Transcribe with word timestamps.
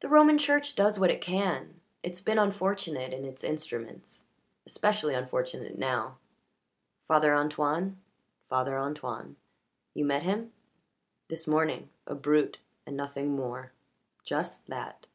"The 0.00 0.10
Roman 0.10 0.36
Church 0.36 0.74
does 0.74 1.00
what 1.00 1.10
it 1.10 1.22
can. 1.22 1.80
It's 2.02 2.20
been 2.20 2.36
unfortunate 2.38 3.14
in 3.14 3.24
its 3.24 3.42
instruments. 3.42 4.24
Especially 4.66 5.14
unfortunate 5.14 5.78
now." 5.78 6.18
"Father 7.08 7.34
Antoine?" 7.34 7.98
"Father 8.50 8.78
Antoine. 8.78 9.36
You 9.94 10.04
met 10.04 10.22
him?" 10.22 10.52
"This 11.28 11.48
morning. 11.48 11.88
A 12.06 12.14
brute, 12.14 12.58
and 12.84 12.94
nothing 12.94 13.34
more." 13.34 13.72
"Just 14.22 14.66
that." 14.66 15.06